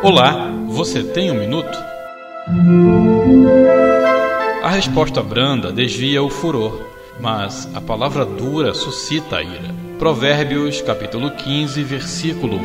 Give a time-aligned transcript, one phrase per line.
[0.00, 1.76] Olá, você tem um minuto?
[4.62, 6.80] A resposta branda desvia o furor,
[7.18, 9.74] mas a palavra dura suscita a ira.
[9.98, 12.60] Provérbios capítulo 15, versículo 1.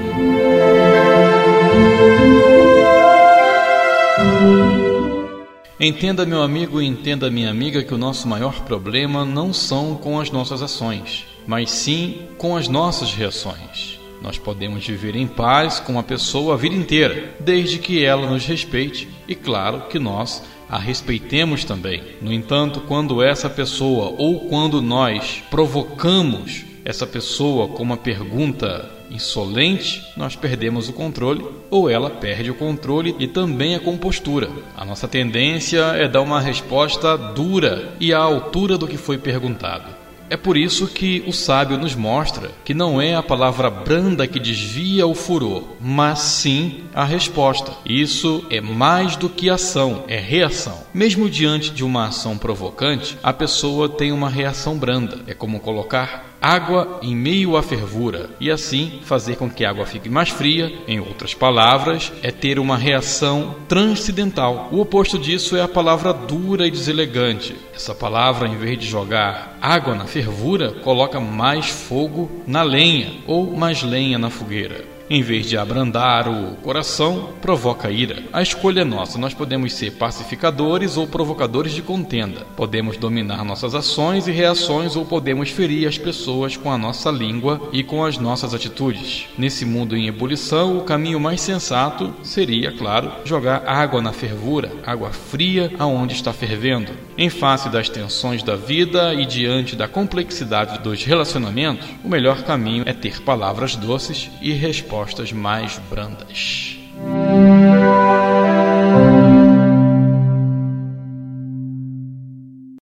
[5.84, 10.20] Entenda, meu amigo, e entenda, minha amiga, que o nosso maior problema não são com
[10.20, 14.00] as nossas ações, mas sim com as nossas reações.
[14.22, 18.46] Nós podemos viver em paz com uma pessoa a vida inteira, desde que ela nos
[18.46, 22.04] respeite e, claro, que nós a respeitemos também.
[22.22, 30.04] No entanto, quando essa pessoa ou quando nós provocamos essa pessoa com uma pergunta insolente,
[30.16, 34.50] nós perdemos o controle ou ela perde o controle e também a compostura.
[34.76, 40.02] A nossa tendência é dar uma resposta dura e à altura do que foi perguntado.
[40.30, 44.40] É por isso que o sábio nos mostra que não é a palavra branda que
[44.40, 47.74] desvia o furor, mas sim a resposta.
[47.86, 50.84] Isso é mais do que ação, é reação.
[50.94, 55.20] Mesmo diante de uma ação provocante, a pessoa tem uma reação branda.
[55.28, 59.86] É como colocar água em meio à fervura e assim fazer com que a água
[59.86, 60.74] fique mais fria.
[60.88, 64.70] Em outras palavras, é ter uma reação transcendental.
[64.72, 67.56] O oposto disso é a palavra dura e deselegante.
[67.76, 73.56] Essa palavra, em vez de jogar água na fervura, coloca mais fogo na lenha ou
[73.56, 74.91] mais lenha na fogueira.
[75.14, 78.24] Em vez de abrandar o coração, provoca ira.
[78.32, 79.20] A escolha é nossa.
[79.20, 82.48] Nós podemos ser pacificadores ou provocadores de contenda.
[82.56, 87.60] Podemos dominar nossas ações e reações ou podemos ferir as pessoas com a nossa língua
[87.74, 89.26] e com as nossas atitudes.
[89.38, 95.10] Nesse mundo em ebulição, o caminho mais sensato seria, claro, jogar água na fervura, água
[95.10, 96.94] fria aonde está fervendo.
[97.18, 102.86] Em face das tensões da vida e diante da complexidade dos relacionamentos, o melhor caminho
[102.88, 106.78] é ter palavras doces e respostas respostas mais brandas.